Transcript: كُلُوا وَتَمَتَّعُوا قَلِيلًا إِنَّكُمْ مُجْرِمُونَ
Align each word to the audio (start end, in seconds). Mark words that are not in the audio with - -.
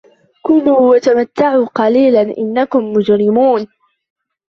كُلُوا 0.41 0.79
وَتَمَتَّعُوا 0.79 1.65
قَلِيلًا 1.65 2.37
إِنَّكُمْ 2.37 2.93
مُجْرِمُونَ 2.93 3.67